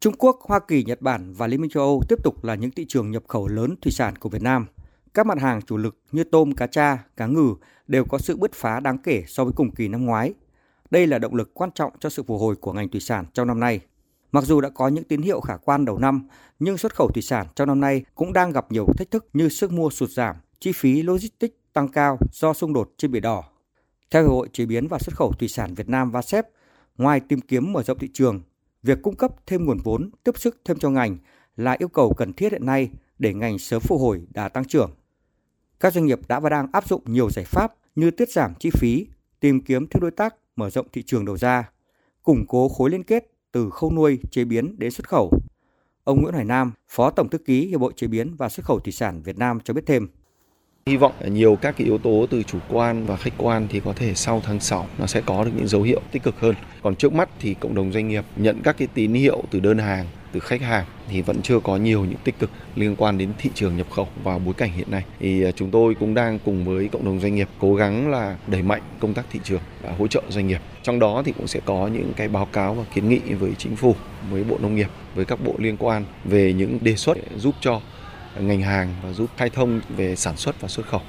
[0.00, 2.70] Trung Quốc, Hoa Kỳ, Nhật Bản và Liên minh châu Âu tiếp tục là những
[2.70, 4.66] thị trường nhập khẩu lớn thủy sản của Việt Nam.
[5.14, 7.54] Các mặt hàng chủ lực như tôm, cá tra, cá ngừ
[7.86, 10.34] đều có sự bứt phá đáng kể so với cùng kỳ năm ngoái.
[10.90, 13.46] Đây là động lực quan trọng cho sự phục hồi của ngành thủy sản trong
[13.46, 13.80] năm nay.
[14.32, 16.28] Mặc dù đã có những tín hiệu khả quan đầu năm,
[16.58, 19.48] nhưng xuất khẩu thủy sản trong năm nay cũng đang gặp nhiều thách thức như
[19.48, 23.44] sức mua sụt giảm, chi phí logistics tăng cao do xung đột trên Biển Đỏ.
[24.10, 26.46] Theo Hiệp hội Chế biến và Xuất khẩu Thủy sản Việt Nam VASEP,
[26.98, 28.42] ngoài tìm kiếm mở rộng thị trường,
[28.86, 31.16] việc cung cấp thêm nguồn vốn tiếp sức thêm cho ngành
[31.56, 34.90] là yêu cầu cần thiết hiện nay để ngành sớm phục hồi đà tăng trưởng.
[35.80, 38.70] Các doanh nghiệp đã và đang áp dụng nhiều giải pháp như tiết giảm chi
[38.70, 39.06] phí,
[39.40, 41.70] tìm kiếm thêm đối tác, mở rộng thị trường đầu ra,
[42.22, 45.32] củng cố khối liên kết từ khâu nuôi, chế biến đến xuất khẩu.
[46.04, 48.78] Ông Nguyễn Hoài Nam, Phó Tổng thư ký Hiệp hội Chế biến và Xuất khẩu
[48.80, 50.08] Thủy sản Việt Nam cho biết thêm.
[50.90, 53.92] Hy vọng nhiều các cái yếu tố từ chủ quan và khách quan thì có
[53.92, 56.54] thể sau tháng 6 nó sẽ có được những dấu hiệu tích cực hơn.
[56.82, 59.78] Còn trước mắt thì cộng đồng doanh nghiệp nhận các cái tín hiệu từ đơn
[59.78, 63.32] hàng, từ khách hàng thì vẫn chưa có nhiều những tích cực liên quan đến
[63.38, 65.04] thị trường nhập khẩu vào bối cảnh hiện nay.
[65.20, 68.36] Thì à, chúng tôi cũng đang cùng với cộng đồng doanh nghiệp cố gắng là
[68.46, 70.60] đẩy mạnh công tác thị trường và hỗ trợ doanh nghiệp.
[70.82, 73.76] Trong đó thì cũng sẽ có những cái báo cáo và kiến nghị với chính
[73.76, 73.94] phủ,
[74.30, 77.80] với Bộ Nông nghiệp, với các bộ liên quan về những đề xuất giúp cho
[78.40, 81.02] ngành hàng và giúp khai thông về sản xuất và xuất khẩu.